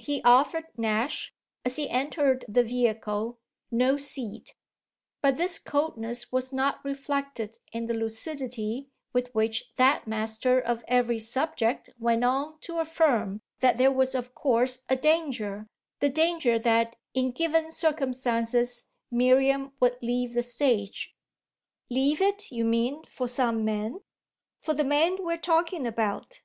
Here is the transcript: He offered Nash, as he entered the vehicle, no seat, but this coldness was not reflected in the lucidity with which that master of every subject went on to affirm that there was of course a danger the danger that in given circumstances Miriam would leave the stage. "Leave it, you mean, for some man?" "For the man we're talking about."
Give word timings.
He 0.00 0.20
offered 0.24 0.64
Nash, 0.76 1.32
as 1.64 1.76
he 1.76 1.88
entered 1.88 2.44
the 2.48 2.64
vehicle, 2.64 3.38
no 3.70 3.96
seat, 3.96 4.52
but 5.22 5.36
this 5.36 5.60
coldness 5.60 6.32
was 6.32 6.52
not 6.52 6.84
reflected 6.84 7.58
in 7.70 7.86
the 7.86 7.94
lucidity 7.94 8.88
with 9.12 9.32
which 9.36 9.72
that 9.76 10.04
master 10.08 10.58
of 10.58 10.82
every 10.88 11.20
subject 11.20 11.90
went 11.96 12.24
on 12.24 12.58
to 12.62 12.80
affirm 12.80 13.40
that 13.60 13.78
there 13.78 13.92
was 13.92 14.16
of 14.16 14.34
course 14.34 14.80
a 14.88 14.96
danger 14.96 15.68
the 16.00 16.08
danger 16.08 16.58
that 16.58 16.96
in 17.14 17.30
given 17.30 17.70
circumstances 17.70 18.86
Miriam 19.12 19.70
would 19.78 19.96
leave 20.02 20.34
the 20.34 20.42
stage. 20.42 21.14
"Leave 21.88 22.20
it, 22.20 22.50
you 22.50 22.64
mean, 22.64 23.04
for 23.04 23.28
some 23.28 23.64
man?" 23.64 24.00
"For 24.58 24.74
the 24.74 24.82
man 24.82 25.24
we're 25.24 25.36
talking 25.38 25.86
about." 25.86 26.40